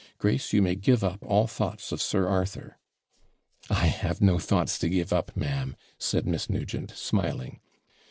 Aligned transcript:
Grace, 0.17 0.51
you 0.51 0.63
may 0.63 0.73
give 0.73 1.03
up 1.03 1.21
all 1.21 1.45
thoughts 1.45 1.91
of 1.91 2.01
Sir 2.01 2.27
Arthur.' 2.27 2.79
'I 3.69 3.85
have 3.85 4.19
no 4.19 4.39
thoughts 4.39 4.79
to 4.79 4.89
give 4.89 5.13
up, 5.13 5.37
ma'am,' 5.37 5.75
said 5.99 6.25
Miss 6.25 6.49
Nugent, 6.49 6.89
smiling. 6.89 7.59